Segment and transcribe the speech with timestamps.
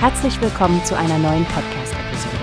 [0.00, 2.36] Herzlich willkommen zu einer neuen Podcast-Episode.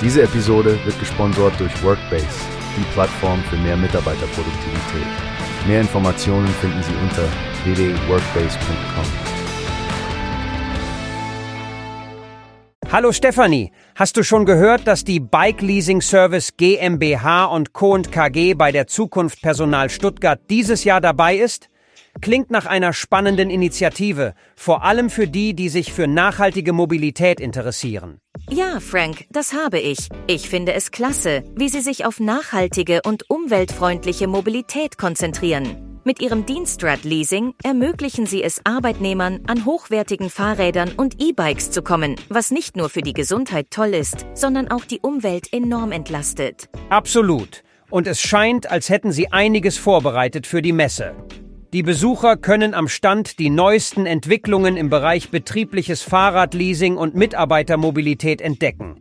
[0.00, 2.28] Diese Episode wird gesponsert durch Workbase,
[2.76, 5.08] die Plattform für mehr Mitarbeiterproduktivität.
[5.66, 7.24] Mehr Informationen finden Sie unter
[7.64, 9.04] www.workbase.com.
[12.92, 18.00] Hallo Stefanie, hast du schon gehört, dass die Bike Leasing Service GmbH und Co.
[18.00, 21.68] KG bei der Zukunft Personal Stuttgart dieses Jahr dabei ist?
[22.20, 28.18] Klingt nach einer spannenden Initiative, vor allem für die, die sich für nachhaltige Mobilität interessieren.
[28.50, 30.08] Ja, Frank, das habe ich.
[30.26, 36.00] Ich finde es klasse, wie Sie sich auf nachhaltige und umweltfreundliche Mobilität konzentrieren.
[36.04, 42.50] Mit Ihrem Dienstrad-Leasing ermöglichen Sie es Arbeitnehmern, an hochwertigen Fahrrädern und E-Bikes zu kommen, was
[42.50, 46.70] nicht nur für die Gesundheit toll ist, sondern auch die Umwelt enorm entlastet.
[46.88, 47.62] Absolut.
[47.90, 51.14] Und es scheint, als hätten Sie einiges vorbereitet für die Messe.
[51.74, 58.96] Die Besucher können am Stand die neuesten Entwicklungen im Bereich betriebliches Fahrradleasing und Mitarbeitermobilität entdecken.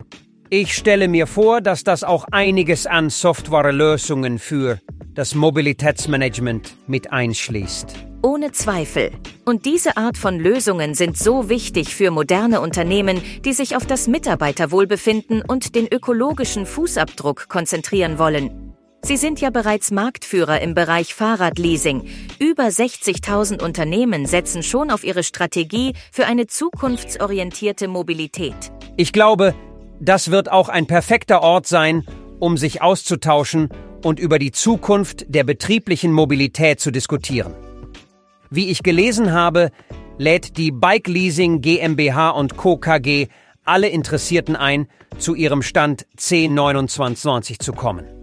[0.49, 4.79] Ich stelle mir vor, dass das auch einiges an Softwarelösungen für
[5.13, 7.93] das Mobilitätsmanagement mit einschließt.
[8.21, 9.11] Ohne Zweifel.
[9.45, 14.09] Und diese Art von Lösungen sind so wichtig für moderne Unternehmen, die sich auf das
[14.09, 18.66] Mitarbeiterwohlbefinden und den ökologischen Fußabdruck konzentrieren wollen.
[19.03, 22.03] Sie sind ja bereits Marktführer im Bereich Fahrradleasing.
[22.39, 28.55] Über 60.000 Unternehmen setzen schon auf ihre Strategie für eine zukunftsorientierte Mobilität.
[28.97, 29.55] Ich glaube,
[29.99, 32.03] das wird auch ein perfekter Ort sein,
[32.39, 33.69] um sich auszutauschen
[34.03, 37.53] und über die Zukunft der betrieblichen Mobilität zu diskutieren.
[38.49, 39.71] Wie ich gelesen habe,
[40.17, 42.77] lädt die Bike Leasing GmbH und Co.
[42.77, 43.27] KG
[43.63, 44.87] alle Interessierten ein,
[45.17, 48.16] zu ihrem Stand C2990 zu kommen.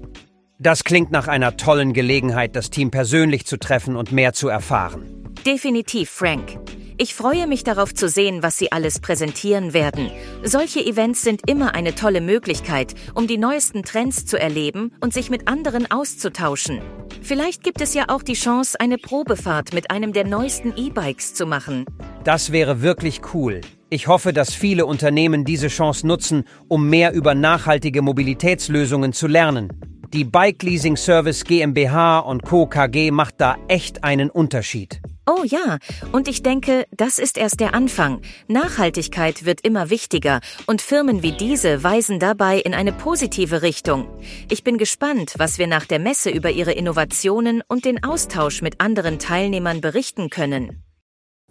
[0.64, 5.04] Das klingt nach einer tollen Gelegenheit, das Team persönlich zu treffen und mehr zu erfahren.
[5.44, 6.58] Definitiv, Frank.
[6.96, 10.10] Ich freue mich darauf zu sehen, was Sie alles präsentieren werden.
[10.42, 15.28] Solche Events sind immer eine tolle Möglichkeit, um die neuesten Trends zu erleben und sich
[15.28, 16.80] mit anderen auszutauschen.
[17.20, 21.44] Vielleicht gibt es ja auch die Chance, eine Probefahrt mit einem der neuesten E-Bikes zu
[21.44, 21.84] machen.
[22.24, 23.60] Das wäre wirklich cool.
[23.90, 29.93] Ich hoffe, dass viele Unternehmen diese Chance nutzen, um mehr über nachhaltige Mobilitätslösungen zu lernen.
[30.14, 32.66] Die Bike Leasing Service GmbH und Co.
[32.66, 35.00] KG macht da echt einen Unterschied.
[35.26, 35.78] Oh ja,
[36.12, 38.20] und ich denke, das ist erst der Anfang.
[38.46, 44.06] Nachhaltigkeit wird immer wichtiger und Firmen wie diese weisen dabei in eine positive Richtung.
[44.48, 48.80] Ich bin gespannt, was wir nach der Messe über ihre Innovationen und den Austausch mit
[48.80, 50.84] anderen Teilnehmern berichten können.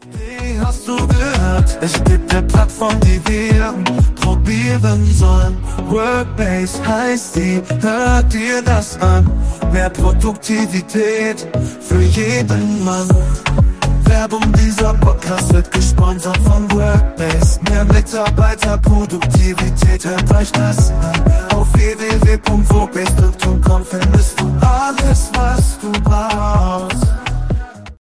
[0.09, 1.79] Wie hast du gehört?
[1.81, 3.73] Es gibt eine Plattform, die wir
[4.43, 5.57] probieren sollen.
[5.89, 9.25] Workbase heißt die, hört dir das an.
[9.71, 11.47] Mehr Produktivität
[11.81, 13.07] für jeden Mann.
[14.05, 17.61] Werbung dieser Podcast wird gesponsert von Workbase.
[17.69, 21.23] Mehr Mitarbeiterproduktivität, hört euch das an.
[21.55, 24.43] Auf www.workbase.com findest